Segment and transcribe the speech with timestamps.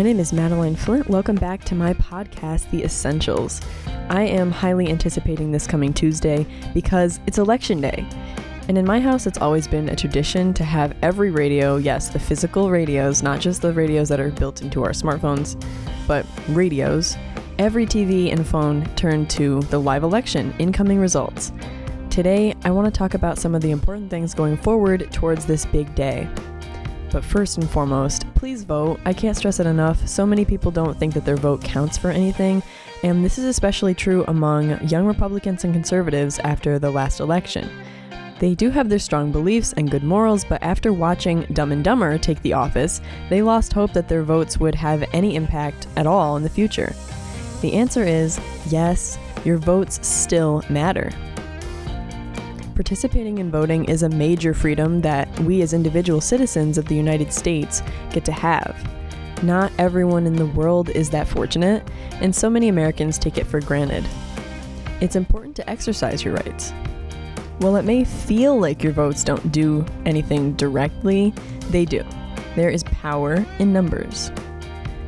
[0.00, 1.10] My name is Madeline Flint.
[1.10, 3.60] Welcome back to my podcast, The Essentials.
[4.08, 8.06] I am highly anticipating this coming Tuesday because it's election day.
[8.66, 12.18] And in my house, it's always been a tradition to have every radio, yes, the
[12.18, 15.62] physical radios, not just the radios that are built into our smartphones,
[16.06, 17.18] but radios,
[17.58, 21.52] every TV and phone turned to the live election, incoming results.
[22.08, 25.66] Today, I want to talk about some of the important things going forward towards this
[25.66, 26.26] big day.
[27.12, 28.98] But first and foremost, please vote.
[29.04, 30.08] I can't stress it enough.
[30.08, 32.62] So many people don't think that their vote counts for anything,
[33.02, 37.68] and this is especially true among young Republicans and conservatives after the last election.
[38.38, 42.16] They do have their strong beliefs and good morals, but after watching Dumb and Dumber
[42.16, 46.38] take the office, they lost hope that their votes would have any impact at all
[46.38, 46.94] in the future.
[47.60, 51.12] The answer is yes, your votes still matter.
[52.80, 57.30] Participating in voting is a major freedom that we as individual citizens of the United
[57.30, 58.74] States get to have.
[59.42, 61.86] Not everyone in the world is that fortunate,
[62.22, 64.08] and so many Americans take it for granted.
[65.02, 66.72] It's important to exercise your rights.
[67.58, 71.34] While it may feel like your votes don't do anything directly,
[71.68, 72.02] they do.
[72.56, 74.32] There is power in numbers.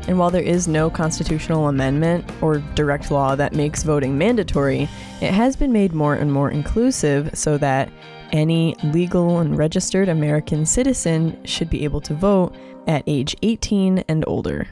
[0.09, 4.89] And while there is no constitutional amendment or direct law that makes voting mandatory,
[5.21, 7.89] it has been made more and more inclusive so that
[8.33, 12.55] any legal and registered American citizen should be able to vote
[12.89, 14.67] at age 18 and older.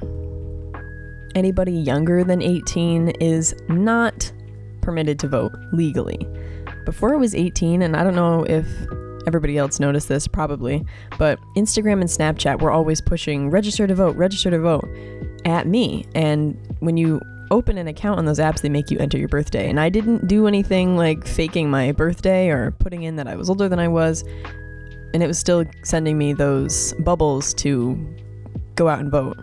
[1.36, 4.32] Anybody younger than 18 is not
[4.80, 6.26] permitted to vote legally.
[6.84, 8.66] Before I was 18, and I don't know if
[9.26, 10.84] everybody else noticed this probably,
[11.18, 14.88] but Instagram and Snapchat were always pushing register to vote, register to vote
[15.44, 16.06] at me.
[16.14, 19.68] And when you open an account on those apps, they make you enter your birthday.
[19.68, 23.50] And I didn't do anything like faking my birthday or putting in that I was
[23.50, 24.22] older than I was.
[25.12, 27.98] And it was still sending me those bubbles to
[28.76, 29.36] go out and vote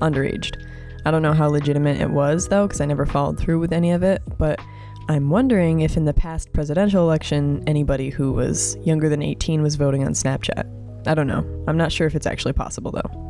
[0.00, 0.62] underaged.
[1.04, 3.90] I don't know how legitimate it was though, because I never followed through with any
[3.90, 4.22] of it.
[4.38, 4.60] But
[5.08, 9.74] I'm wondering if in the past presidential election, anybody who was younger than 18 was
[9.74, 10.72] voting on Snapchat.
[11.06, 11.44] I don't know.
[11.68, 13.25] I'm not sure if it's actually possible though.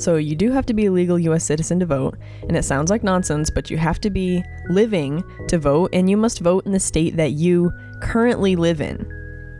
[0.00, 2.16] So you do have to be a legal US citizen to vote,
[2.48, 6.16] and it sounds like nonsense, but you have to be living to vote, and you
[6.16, 9.06] must vote in the state that you currently live in.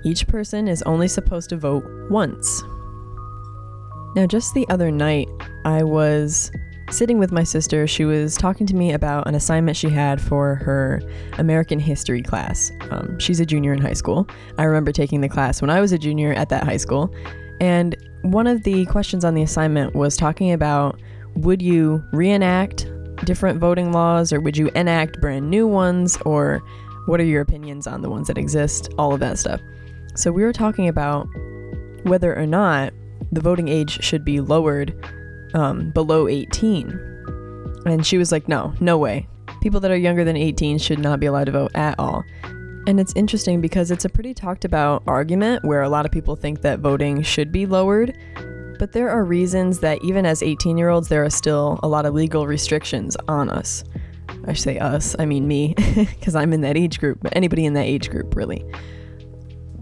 [0.02, 2.62] Each person is only supposed to vote once.
[4.16, 5.28] Now, just the other night,
[5.66, 6.50] I was
[6.90, 7.86] sitting with my sister.
[7.86, 11.02] She was talking to me about an assignment she had for her
[11.38, 12.72] American history class.
[12.90, 14.26] Um, she's a junior in high school.
[14.56, 17.14] I remember taking the class when I was a junior at that high school.
[17.60, 21.00] And one of the questions on the assignment was talking about
[21.36, 22.86] would you reenact
[23.24, 26.62] different voting laws or would you enact brand new ones or
[27.06, 28.92] what are your opinions on the ones that exist?
[28.98, 29.60] All of that stuff.
[30.16, 31.28] So we were talking about
[32.02, 32.92] whether or not
[33.32, 34.94] the voting age should be lowered
[35.54, 36.88] um, below 18.
[37.86, 39.26] And she was like, no, no way.
[39.62, 42.24] People that are younger than 18 should not be allowed to vote at all.
[42.86, 46.34] And it's interesting because it's a pretty talked about argument where a lot of people
[46.34, 48.16] think that voting should be lowered.
[48.78, 52.06] But there are reasons that even as 18 year olds, there are still a lot
[52.06, 53.84] of legal restrictions on us.
[54.46, 57.74] I say us, I mean me, because I'm in that age group, but anybody in
[57.74, 58.64] that age group, really.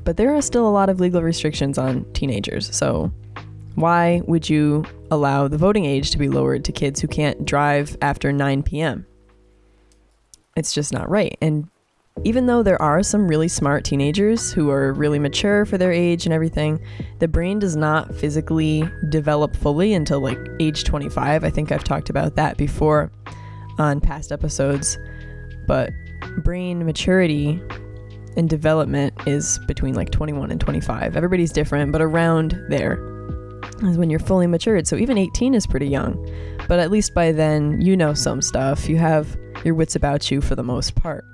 [0.04, 2.74] But there are still a lot of legal restrictions on teenagers.
[2.74, 3.12] So
[3.76, 7.96] why would you allow the voting age to be lowered to kids who can't drive
[8.02, 9.06] after 9 p.m.?
[10.56, 11.38] It's just not right.
[11.40, 11.68] And
[12.24, 16.26] even though there are some really smart teenagers who are really mature for their age
[16.26, 16.80] and everything,
[17.18, 21.44] the brain does not physically develop fully until like age 25.
[21.44, 23.10] I think I've talked about that before
[23.78, 24.98] on past episodes.
[25.66, 25.90] But
[26.38, 27.60] brain maturity
[28.36, 31.16] and development is between like 21 and 25.
[31.16, 32.94] Everybody's different, but around there
[33.82, 34.86] is when you're fully matured.
[34.86, 36.14] So even 18 is pretty young.
[36.68, 38.88] But at least by then, you know some stuff.
[38.88, 41.24] You have your wits about you for the most part.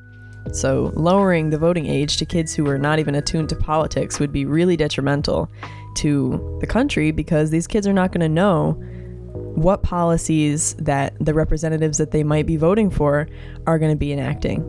[0.53, 4.33] So, lowering the voting age to kids who are not even attuned to politics would
[4.33, 5.51] be really detrimental
[5.97, 8.73] to the country because these kids are not going to know
[9.33, 13.29] what policies that the representatives that they might be voting for
[13.67, 14.63] are going to be enacting.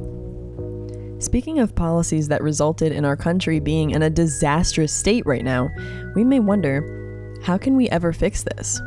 [1.19, 5.69] Speaking of policies that resulted in our country being in a disastrous state right now,
[6.15, 8.81] we may wonder how can we ever fix this?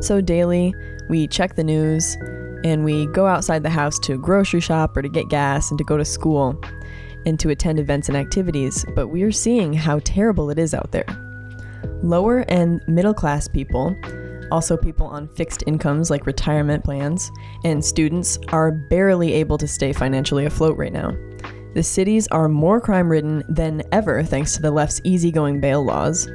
[0.00, 0.74] So, daily,
[1.08, 2.16] we check the news
[2.64, 5.84] and we go outside the house to grocery shop or to get gas and to
[5.84, 6.60] go to school
[7.24, 10.92] and to attend events and activities, but we are seeing how terrible it is out
[10.92, 11.06] there.
[12.02, 13.96] Lower and middle class people,
[14.50, 17.30] also people on fixed incomes like retirement plans,
[17.64, 21.16] and students are barely able to stay financially afloat right now.
[21.74, 26.28] The cities are more crime ridden than ever thanks to the left's easygoing bail laws.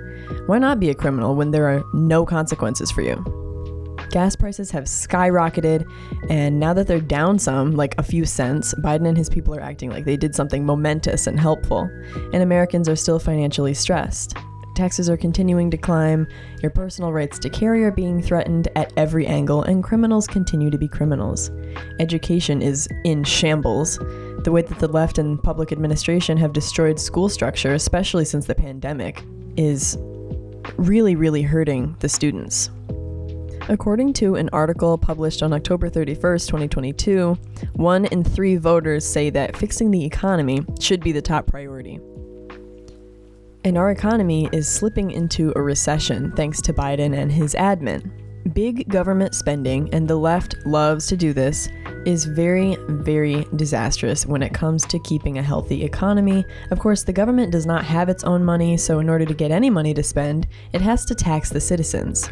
[0.45, 3.40] Why not be a criminal when there are no consequences for you?
[4.11, 5.89] Gas prices have skyrocketed,
[6.29, 9.61] and now that they're down some, like a few cents, Biden and his people are
[9.61, 11.89] acting like they did something momentous and helpful,
[12.33, 14.35] and Americans are still financially stressed.
[14.75, 16.27] Taxes are continuing to climb,
[16.61, 20.77] your personal rights to carry are being threatened at every angle, and criminals continue to
[20.77, 21.49] be criminals.
[21.99, 23.97] Education is in shambles.
[24.43, 28.55] The way that the left and public administration have destroyed school structure, especially since the
[28.55, 29.23] pandemic,
[29.55, 29.97] is
[30.77, 32.69] really, really hurting the students.
[33.71, 37.37] According to an article published on October 31st, 2022,
[37.75, 41.97] one in three voters say that fixing the economy should be the top priority.
[43.63, 48.11] And our economy is slipping into a recession thanks to Biden and his admin.
[48.53, 51.69] Big government spending, and the left loves to do this,
[52.05, 56.43] is very, very disastrous when it comes to keeping a healthy economy.
[56.71, 59.49] Of course, the government does not have its own money, so in order to get
[59.49, 62.29] any money to spend, it has to tax the citizens.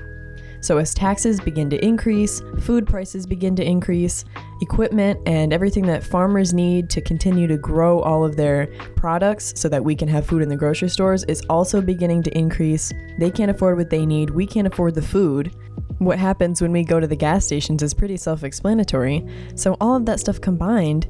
[0.61, 4.25] So, as taxes begin to increase, food prices begin to increase,
[4.61, 9.69] equipment and everything that farmers need to continue to grow all of their products so
[9.69, 12.91] that we can have food in the grocery stores is also beginning to increase.
[13.19, 15.55] They can't afford what they need, we can't afford the food.
[15.99, 19.25] What happens when we go to the gas stations is pretty self explanatory.
[19.55, 21.07] So, all of that stuff combined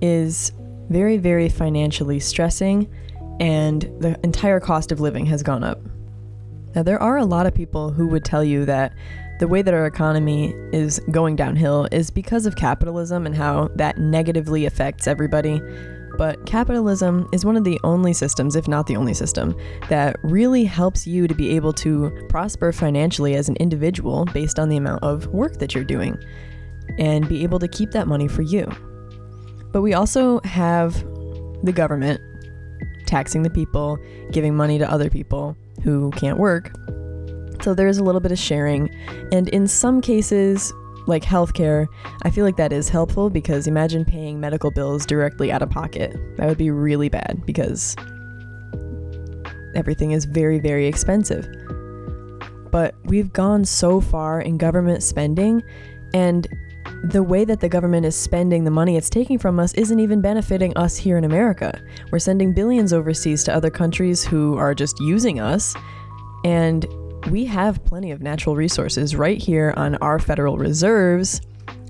[0.00, 0.52] is
[0.88, 2.92] very, very financially stressing,
[3.40, 5.80] and the entire cost of living has gone up.
[6.74, 8.94] Now, there are a lot of people who would tell you that
[9.38, 13.98] the way that our economy is going downhill is because of capitalism and how that
[13.98, 15.60] negatively affects everybody.
[16.16, 19.56] But capitalism is one of the only systems, if not the only system,
[19.88, 24.68] that really helps you to be able to prosper financially as an individual based on
[24.68, 26.16] the amount of work that you're doing
[26.98, 28.70] and be able to keep that money for you.
[29.72, 31.02] But we also have
[31.64, 32.20] the government
[33.06, 33.98] taxing the people,
[34.30, 36.72] giving money to other people who can't work.
[37.62, 38.90] So there's a little bit of sharing.
[39.32, 40.72] And in some cases,
[41.06, 41.86] like healthcare,
[42.22, 46.16] I feel like that is helpful because imagine paying medical bills directly out of pocket.
[46.36, 47.96] That would be really bad because
[49.74, 51.46] everything is very, very expensive.
[52.70, 55.62] But we've gone so far in government spending,
[56.14, 56.46] and
[57.02, 60.20] the way that the government is spending the money it's taking from us isn't even
[60.20, 61.80] benefiting us here in America.
[62.12, 65.74] We're sending billions overseas to other countries who are just using us,
[66.44, 66.86] and
[67.28, 71.40] we have plenty of natural resources right here on our federal reserves.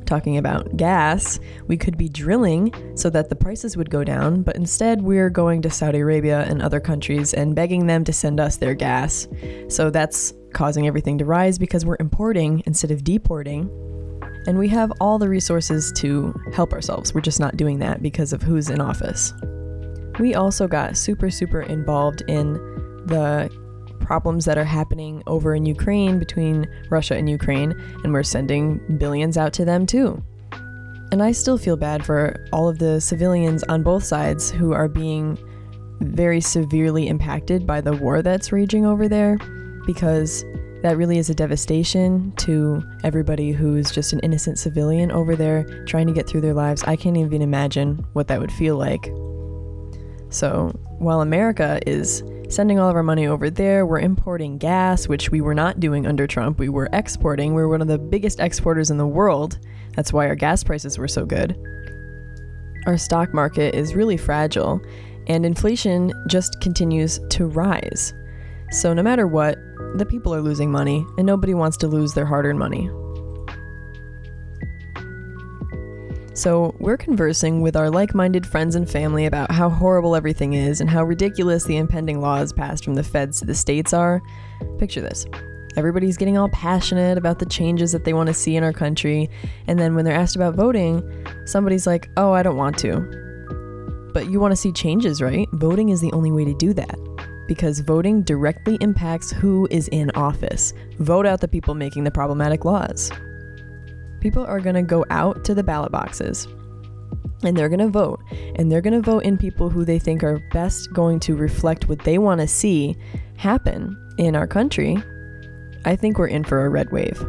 [0.06, 1.38] Talking about gas,
[1.68, 5.62] we could be drilling so that the prices would go down, but instead we're going
[5.62, 9.28] to Saudi Arabia and other countries and begging them to send us their gas.
[9.68, 13.70] So that's causing everything to rise because we're importing instead of deporting
[14.46, 17.14] and we have all the resources to help ourselves.
[17.14, 19.32] We're just not doing that because of who's in office.
[20.18, 22.54] We also got super, super involved in
[23.06, 23.50] the
[24.00, 27.72] problems that are happening over in Ukraine between Russia and Ukraine,
[28.04, 30.22] and we're sending billions out to them too.
[31.12, 34.88] And I still feel bad for all of the civilians on both sides who are
[34.88, 35.38] being
[36.00, 39.38] very severely impacted by the war that's raging over there
[39.86, 40.44] because
[40.82, 46.08] that really is a devastation to everybody who's just an innocent civilian over there trying
[46.08, 46.82] to get through their lives.
[46.84, 49.06] I can't even imagine what that would feel like.
[50.30, 55.30] So, while America is sending all of our money over there, we're importing gas, which
[55.30, 56.58] we were not doing under Trump.
[56.58, 57.54] We were exporting.
[57.54, 59.58] We were one of the biggest exporters in the world.
[59.94, 61.56] That's why our gas prices were so good.
[62.86, 64.80] Our stock market is really fragile,
[65.28, 68.12] and inflation just continues to rise.
[68.72, 69.58] So, no matter what,
[69.98, 72.90] the people are losing money, and nobody wants to lose their hard earned money.
[76.32, 80.80] So, we're conversing with our like minded friends and family about how horrible everything is
[80.80, 84.22] and how ridiculous the impending laws passed from the feds to the states are.
[84.78, 85.26] Picture this
[85.76, 89.28] everybody's getting all passionate about the changes that they want to see in our country,
[89.66, 91.02] and then when they're asked about voting,
[91.44, 93.00] somebody's like, oh, I don't want to.
[94.14, 95.46] But you want to see changes, right?
[95.52, 97.01] Voting is the only way to do that
[97.46, 100.72] because voting directly impacts who is in office.
[100.98, 103.10] Vote out the people making the problematic laws.
[104.20, 106.46] People are going to go out to the ballot boxes
[107.44, 108.20] and they're going to vote.
[108.56, 111.88] And they're going to vote in people who they think are best going to reflect
[111.88, 112.96] what they want to see
[113.36, 114.96] happen in our country.
[115.84, 117.20] I think we're in for a red wave.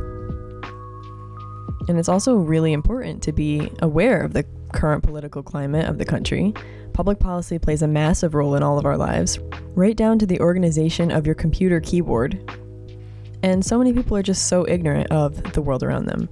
[1.89, 6.05] And it's also really important to be aware of the current political climate of the
[6.05, 6.53] country
[6.93, 9.39] Public policy plays a massive role in all of our lives,
[9.73, 12.39] right down to the organization of your computer keyboard.
[13.41, 16.29] And so many people are just so ignorant of the world around them.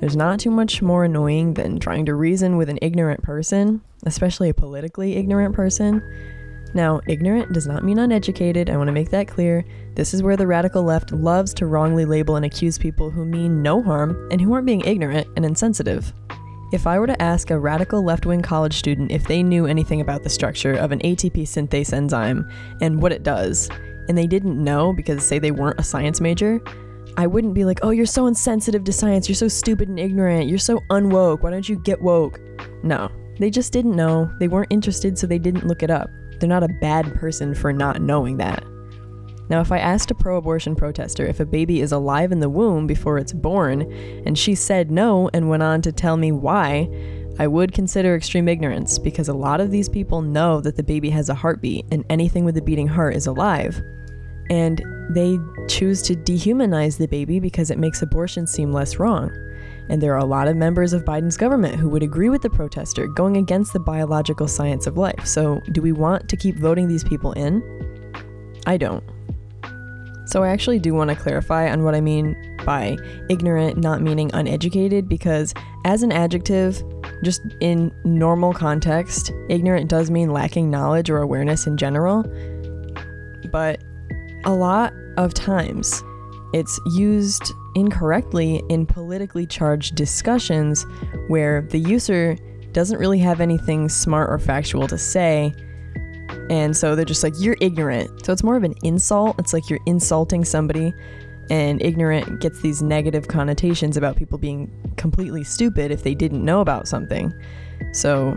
[0.00, 4.48] There's not too much more annoying than trying to reason with an ignorant person, especially
[4.48, 6.02] a politically ignorant person.
[6.74, 9.64] Now, ignorant does not mean uneducated, I want to make that clear.
[9.94, 13.62] This is where the radical left loves to wrongly label and accuse people who mean
[13.62, 16.12] no harm and who aren't being ignorant and insensitive.
[16.70, 20.02] If I were to ask a radical left wing college student if they knew anything
[20.02, 22.46] about the structure of an ATP synthase enzyme
[22.82, 23.70] and what it does,
[24.08, 26.60] and they didn't know because, say, they weren't a science major,
[27.16, 30.46] I wouldn't be like, oh, you're so insensitive to science, you're so stupid and ignorant,
[30.46, 32.38] you're so unwoke, why don't you get woke?
[32.82, 36.10] No, they just didn't know, they weren't interested, so they didn't look it up.
[36.38, 38.62] They're not a bad person for not knowing that.
[39.48, 42.50] Now, if I asked a pro abortion protester if a baby is alive in the
[42.50, 43.90] womb before it's born,
[44.26, 46.88] and she said no and went on to tell me why,
[47.38, 51.08] I would consider extreme ignorance because a lot of these people know that the baby
[51.10, 53.80] has a heartbeat and anything with a beating heart is alive.
[54.50, 55.38] And they
[55.68, 59.30] choose to dehumanize the baby because it makes abortion seem less wrong.
[59.88, 62.50] And there are a lot of members of Biden's government who would agree with the
[62.50, 65.26] protester, going against the biological science of life.
[65.26, 67.62] So, do we want to keep voting these people in?
[68.66, 69.02] I don't.
[70.28, 72.98] So I actually do want to clarify on what I mean by
[73.30, 75.54] ignorant not meaning uneducated because
[75.86, 76.82] as an adjective,
[77.24, 82.24] just in normal context, ignorant does mean lacking knowledge or awareness in general.
[83.50, 83.82] But
[84.44, 86.02] a lot of times
[86.52, 90.84] it's used incorrectly in politically charged discussions
[91.28, 92.36] where the user
[92.72, 95.54] doesn't really have anything smart or factual to say
[96.50, 98.24] and so they're just like, you're ignorant.
[98.24, 99.38] So it's more of an insult.
[99.38, 100.94] It's like you're insulting somebody,
[101.50, 106.60] and ignorant gets these negative connotations about people being completely stupid if they didn't know
[106.60, 107.32] about something.
[107.92, 108.36] So,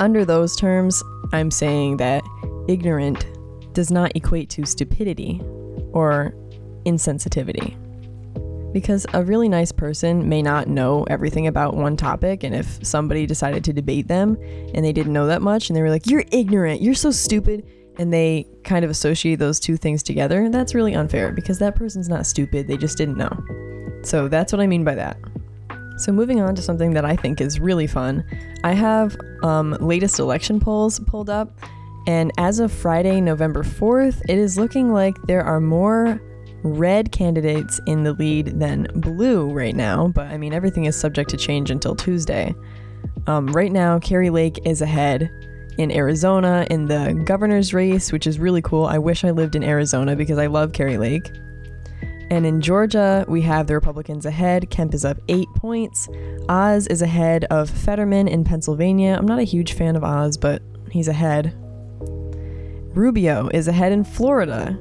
[0.00, 2.22] under those terms, I'm saying that
[2.68, 3.26] ignorant
[3.72, 5.40] does not equate to stupidity
[5.92, 6.34] or
[6.84, 7.76] insensitivity
[8.74, 13.24] because a really nice person may not know everything about one topic and if somebody
[13.24, 14.36] decided to debate them
[14.74, 17.64] and they didn't know that much and they were like you're ignorant you're so stupid
[17.98, 22.08] and they kind of associate those two things together that's really unfair because that person's
[22.08, 23.32] not stupid they just didn't know.
[24.02, 25.16] So that's what i mean by that.
[25.96, 28.24] So moving on to something that i think is really fun.
[28.64, 31.56] I have um, latest election polls pulled up
[32.06, 36.20] and as of friday november 4th it is looking like there are more
[36.64, 41.30] red candidates in the lead than blue right now, but I mean, everything is subject
[41.30, 42.54] to change until Tuesday.
[43.26, 45.30] Um, right now, Kari Lake is ahead
[45.78, 48.86] in Arizona in the governor's race, which is really cool.
[48.86, 51.30] I wish I lived in Arizona because I love Kari Lake.
[52.30, 54.70] And in Georgia, we have the Republicans ahead.
[54.70, 56.08] Kemp is up eight points.
[56.48, 59.14] Oz is ahead of Fetterman in Pennsylvania.
[59.18, 61.54] I'm not a huge fan of Oz, but he's ahead.
[62.94, 64.78] Rubio is ahead in Florida.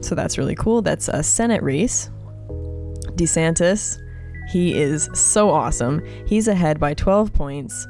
[0.00, 0.82] So that's really cool.
[0.82, 2.10] That's a Senate race.
[3.16, 3.98] DeSantis,
[4.50, 6.02] he is so awesome.
[6.26, 7.86] He's ahead by 12 points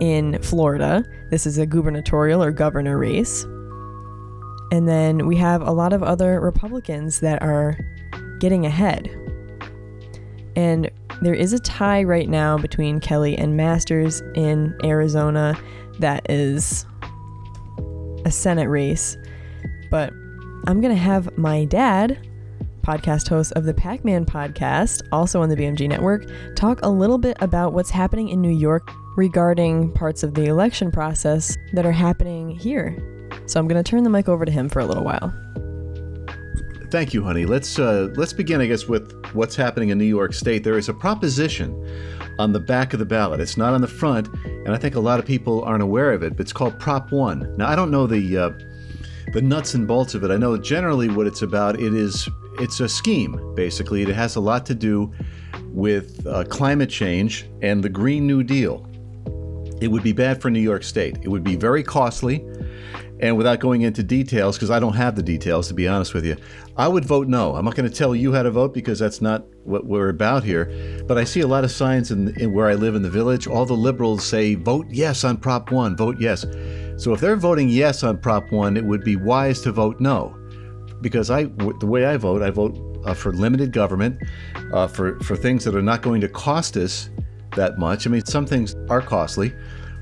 [0.00, 1.04] in Florida.
[1.30, 3.44] This is a gubernatorial or governor race.
[4.70, 7.76] And then we have a lot of other Republicans that are
[8.38, 9.08] getting ahead.
[10.56, 10.90] And
[11.22, 15.58] there is a tie right now between Kelly and Masters in Arizona
[15.98, 16.86] that is
[18.24, 19.16] a Senate race.
[19.90, 20.12] But
[20.66, 22.26] I'm going to have my dad,
[22.82, 27.18] podcast host of the Pac Man podcast, also on the BMG network, talk a little
[27.18, 31.92] bit about what's happening in New York regarding parts of the election process that are
[31.92, 32.96] happening here.
[33.46, 35.32] So I'm going to turn the mic over to him for a little while.
[36.90, 37.44] Thank you, honey.
[37.44, 40.64] Let's uh, let's begin, I guess, with what's happening in New York State.
[40.64, 41.86] There is a proposition
[42.38, 43.40] on the back of the ballot.
[43.40, 46.22] It's not on the front, and I think a lot of people aren't aware of
[46.22, 46.34] it.
[46.34, 47.54] But it's called Prop One.
[47.58, 48.50] Now, I don't know the uh,
[49.32, 50.30] the nuts and bolts of it.
[50.30, 51.80] I know generally what it's about.
[51.80, 54.02] It is it's a scheme basically.
[54.02, 55.12] It has a lot to do
[55.64, 58.86] with uh, climate change and the Green New Deal.
[59.80, 61.18] It would be bad for New York State.
[61.22, 62.44] It would be very costly.
[63.20, 66.24] And without going into details, because I don't have the details to be honest with
[66.24, 66.36] you,
[66.76, 67.56] I would vote no.
[67.56, 70.44] I'm not going to tell you how to vote because that's not what we're about
[70.44, 71.02] here.
[71.06, 73.48] But I see a lot of signs in, in where I live in the village.
[73.48, 76.44] All the liberals say, vote yes on Prop 1, vote yes.
[76.98, 80.36] So if they're voting yes on Prop 1, it would be wise to vote no.
[81.00, 84.20] Because I, the way I vote, I vote uh, for limited government,
[84.72, 87.08] uh, for, for things that are not going to cost us
[87.54, 88.06] that much.
[88.06, 89.52] I mean, some things are costly,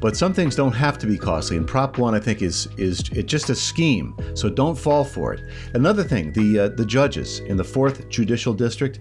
[0.01, 1.59] but some things don't have to be costly.
[1.59, 4.17] And Prop 1, I think, is is just a scheme.
[4.35, 5.43] So don't fall for it.
[5.75, 9.01] Another thing, the uh, the judges in the 4th Judicial District,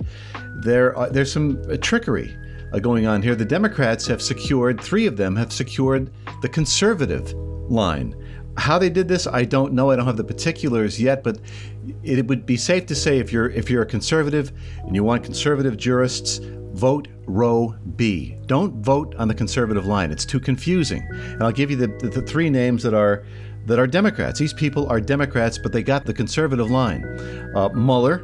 [0.63, 2.37] there are, there's some uh, trickery
[2.73, 3.35] uh, going on here.
[3.35, 6.11] The Democrats have secured, three of them have secured
[6.41, 7.33] the conservative
[7.69, 8.15] line.
[8.57, 9.91] How they did this, I don't know.
[9.91, 11.39] I don't have the particulars yet, but
[12.03, 14.53] it would be safe to say if you're if you're a conservative
[14.85, 16.39] and you want conservative jurists,
[16.73, 18.37] vote row B.
[18.45, 20.11] Don't vote on the conservative line.
[20.11, 21.05] It's too confusing.
[21.11, 23.25] And I'll give you the, the, the three names that are
[23.65, 24.39] that are Democrats.
[24.39, 27.03] These people are Democrats, but they got the conservative line.
[27.55, 28.21] Uh, Mueller,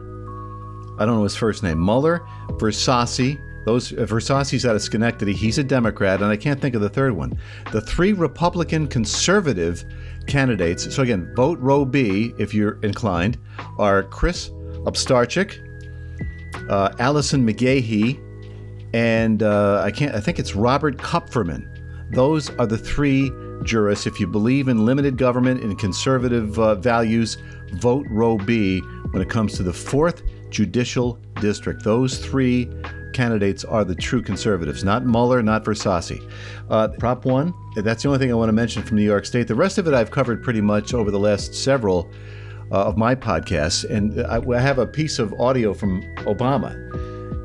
[0.99, 2.21] I don't know his first name, Mueller,
[2.51, 5.33] Versaci, those uh, Versaci's out of Schenectady.
[5.33, 7.37] He's a Democrat, and I can't think of the third one.
[7.71, 9.83] The three Republican conservative
[10.27, 10.93] candidates.
[10.93, 13.37] So again, vote row B if you're inclined.
[13.77, 14.49] Are Chris
[14.85, 15.59] Obstarczyk,
[16.69, 18.19] uh, Allison McGahey,
[18.93, 20.15] and uh, I can't.
[20.15, 21.67] I think it's Robert Kupferman.
[22.13, 23.31] Those are the three
[23.63, 24.07] jurists.
[24.07, 27.37] If you believe in limited government and conservative uh, values,
[27.73, 28.79] vote row B
[29.11, 31.83] when it comes to the fourth judicial district.
[31.83, 32.69] Those three
[33.13, 36.29] candidates are the true conservatives, not Mueller, not Versaci.
[36.69, 39.47] Uh, Prop 1, that's the only thing I want to mention from New York State.
[39.47, 42.09] The rest of it I've covered pretty much over the last several
[42.71, 43.89] uh, of my podcasts.
[43.89, 46.77] And I, I, have a piece of audio from Obama.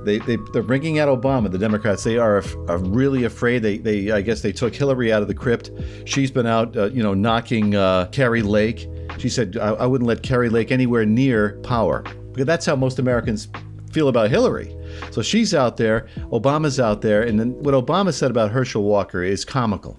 [0.05, 2.05] They, they, they're bringing out Obama, the Democrats.
[2.05, 3.63] They are, are really afraid.
[3.63, 5.73] They, they, I guess they took Hillary out of the crypt.
[6.05, 8.89] She's been out, uh, you know, knocking uh, Kari Lake.
[9.19, 12.05] She said, I, I wouldn't let Kari Lake anywhere near power.
[12.33, 13.49] Because that's how most Americans
[13.93, 14.75] feel about Hillary.
[15.11, 19.23] So she's out there, Obama's out there, and then what Obama said about Herschel Walker
[19.23, 19.99] is comical.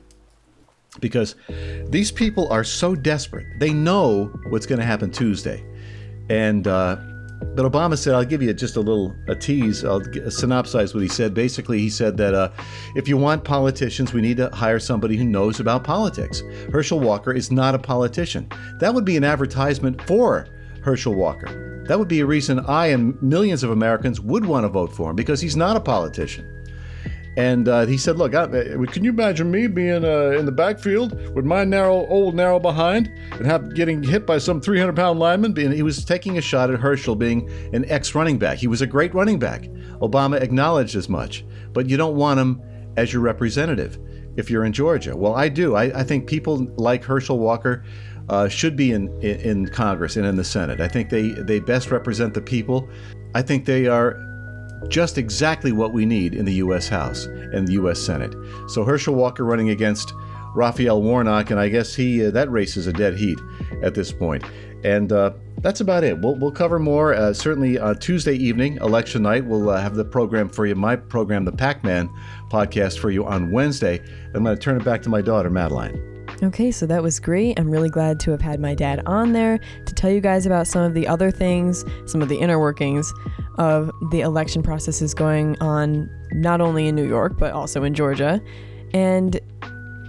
[1.00, 1.36] Because
[1.90, 3.46] these people are so desperate.
[3.60, 5.64] They know what's going to happen Tuesday.
[6.30, 6.96] And, uh,
[7.56, 9.86] but Obama said, I'll give you just a little a tease.
[9.86, 11.36] I'll synopsize what he said.
[11.36, 12.50] Basically, he said that uh,
[12.96, 16.42] if you want politicians, we need to hire somebody who knows about politics.
[16.72, 18.50] Herschel Walker is not a politician.
[18.80, 20.48] That would be an advertisement for
[20.88, 21.84] Herschel Walker.
[21.90, 25.10] That would be a reason I and millions of Americans would want to vote for
[25.10, 26.54] him because he's not a politician.
[27.36, 30.52] And uh, he said, "Look, I, uh, can you imagine me being uh, in the
[30.52, 35.60] backfield with my narrow, old narrow behind, and have getting hit by some 300-pound lineman?"
[35.60, 38.58] And he was taking a shot at Herschel being an ex-running back.
[38.58, 39.64] He was a great running back.
[40.02, 42.62] Obama acknowledged as much, but you don't want him
[42.96, 44.00] as your representative
[44.38, 45.16] if you're in Georgia.
[45.16, 45.76] Well, I do.
[45.76, 47.84] I, I think people like Herschel Walker
[48.30, 50.82] uh, should be in, in, Congress and in the Senate.
[50.82, 52.90] I think they they best represent the people.
[53.36, 54.22] I think they are
[54.90, 56.88] just exactly what we need in the U.S.
[56.88, 58.00] House and the U.S.
[58.00, 58.36] Senate.
[58.70, 60.14] So Herschel Walker running against
[60.54, 63.40] Raphael Warnock, and I guess he uh, that race is a dead heat
[63.82, 64.44] at this point.
[64.84, 66.20] And uh, that's about it.
[66.20, 69.46] We'll, we'll cover more uh, certainly uh, Tuesday evening, election night.
[69.46, 72.10] We'll uh, have the program for you, my program, the Pac Man
[72.50, 74.00] podcast for you on Wednesday.
[74.34, 76.17] I'm going to turn it back to my daughter, Madeline.
[76.44, 77.60] Okay, so that was great.
[77.60, 80.68] I'm really glad to have had my dad on there to tell you guys about
[80.68, 83.12] some of the other things, some of the inner workings
[83.58, 88.40] of the election processes going on, not only in New York, but also in Georgia.
[88.94, 89.40] And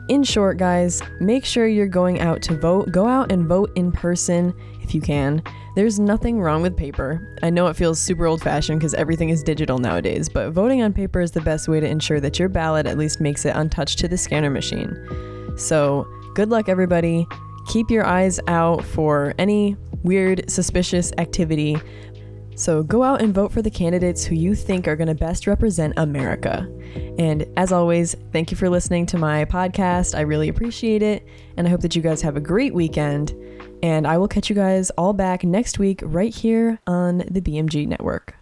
[0.08, 2.92] in short, guys, make sure you're going out to vote.
[2.92, 5.42] Go out and vote in person if you can.
[5.76, 7.36] There's nothing wrong with paper.
[7.42, 10.92] I know it feels super old fashioned because everything is digital nowadays, but voting on
[10.92, 13.98] paper is the best way to ensure that your ballot at least makes it untouched
[14.00, 14.96] to the scanner machine.
[15.56, 16.06] So,
[16.38, 17.26] Good luck, everybody.
[17.66, 21.76] Keep your eyes out for any weird, suspicious activity.
[22.54, 25.48] So go out and vote for the candidates who you think are going to best
[25.48, 26.72] represent America.
[27.18, 30.16] And as always, thank you for listening to my podcast.
[30.16, 31.26] I really appreciate it.
[31.56, 33.34] And I hope that you guys have a great weekend.
[33.82, 37.88] And I will catch you guys all back next week right here on the BMG
[37.88, 38.37] Network.